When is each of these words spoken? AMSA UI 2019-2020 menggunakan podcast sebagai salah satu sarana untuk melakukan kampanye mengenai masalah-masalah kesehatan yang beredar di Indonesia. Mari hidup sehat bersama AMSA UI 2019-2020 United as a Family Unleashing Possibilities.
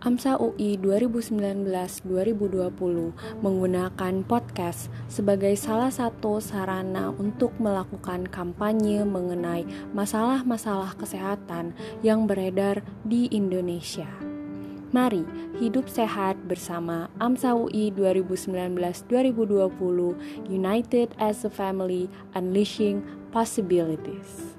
AMSA 0.00 0.40
UI 0.40 0.80
2019-2020 0.80 3.44
menggunakan 3.44 4.14
podcast 4.24 4.88
sebagai 5.12 5.52
salah 5.60 5.92
satu 5.92 6.40
sarana 6.40 7.12
untuk 7.20 7.52
melakukan 7.60 8.24
kampanye 8.24 9.04
mengenai 9.04 9.68
masalah-masalah 9.92 10.96
kesehatan 10.96 11.76
yang 12.00 12.24
beredar 12.24 12.80
di 13.04 13.28
Indonesia. 13.28 14.08
Mari 14.88 15.28
hidup 15.60 15.84
sehat 15.84 16.48
bersama 16.48 17.12
AMSA 17.20 17.52
UI 17.52 17.92
2019-2020 17.92 20.48
United 20.48 21.12
as 21.20 21.44
a 21.44 21.52
Family 21.52 22.08
Unleashing 22.32 23.04
Possibilities. 23.36 24.56